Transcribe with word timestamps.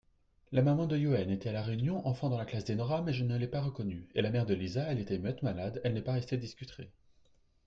la 0.51 0.63
maman 0.63 0.87
de 0.87 0.97
Youenn 0.97 1.29
(était 1.29 1.49
à 1.49 1.53
la 1.53 1.61
réunion, 1.61 2.03
enfant 2.07 2.31
dans 2.31 2.37
la 2.39 2.45
classe 2.47 2.65
d'Enora, 2.65 3.03
mais 3.03 3.13
je 3.13 3.23
ne 3.23 3.37
l'ai 3.37 3.47
pas 3.47 3.61
reconnue) 3.61 4.07
et 4.15 4.23
la 4.23 4.31
mère 4.31 4.47
de 4.47 4.55
Liza 4.55 4.81
(elle 4.89 4.97
était 4.97 5.19
muette, 5.19 5.43
malade, 5.43 5.79
elle 5.83 5.93
n'est 5.93 6.01
pas 6.01 6.13
restée 6.13 6.37
discutrer). 6.37 6.89